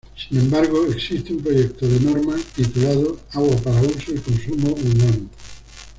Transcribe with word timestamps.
Sin 0.17 0.39
embargo, 0.39 0.83
existe 0.87 1.31
un 1.31 1.43
proyecto 1.43 1.87
de 1.87 1.99
norma 1.99 2.35
intitulado 2.57 3.19
“Agua 3.33 3.55
para 3.57 3.81
uso 3.81 4.11
y 4.11 4.17
consumo 4.19 4.69
humano. 4.73 5.29